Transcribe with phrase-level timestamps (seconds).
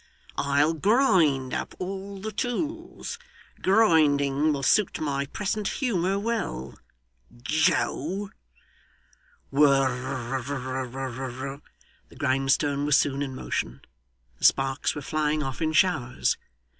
[0.39, 3.19] I'll grind up all the tools.
[3.61, 6.79] Grinding will suit my present humour well.
[7.43, 8.31] Joe!'
[9.51, 11.61] Whirr r r r.
[12.09, 13.81] The grindstone was soon in motion;
[14.39, 16.35] the sparks were flying off in showers.